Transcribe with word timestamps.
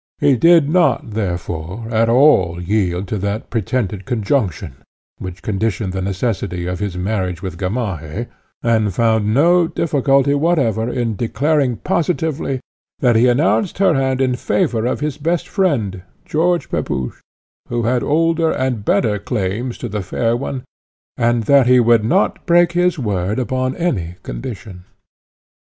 He 0.17 0.35
did 0.35 0.67
not, 0.67 1.11
therefore, 1.11 1.85
at 1.91 2.09
all 2.09 2.59
yield 2.59 3.07
to 3.09 3.19
that 3.19 3.51
pretended 3.51 4.05
conjunction, 4.05 4.77
which 5.19 5.43
conditioned 5.43 5.93
the 5.93 6.01
necessity 6.01 6.65
of 6.65 6.79
his 6.79 6.97
marriage 6.97 7.43
with 7.43 7.59
Gamaheh, 7.59 8.25
and 8.63 8.91
found 8.95 9.31
no 9.31 9.67
difficulty 9.67 10.33
whatever 10.33 10.89
in 10.89 11.15
declaring 11.15 11.75
positively, 11.77 12.61
that 12.97 13.15
he 13.15 13.27
renounced 13.29 13.77
her 13.77 13.93
hand 13.93 14.21
in 14.21 14.35
favour 14.35 14.87
of 14.87 15.01
his 15.01 15.19
best 15.19 15.47
friend, 15.47 16.01
George 16.25 16.71
Pepusch, 16.71 17.21
who 17.67 17.83
had 17.83 18.01
older 18.01 18.49
and 18.51 18.83
better 18.83 19.19
claims 19.19 19.77
to 19.77 19.87
the 19.87 20.01
fair 20.01 20.35
one, 20.35 20.63
and 21.15 21.43
that 21.43 21.67
he 21.67 21.79
would 21.79 22.03
not 22.03 22.43
break 22.47 22.71
his 22.71 22.97
word 22.97 23.37
upon 23.37 23.75
any 23.75 24.15
condition. 24.23 24.83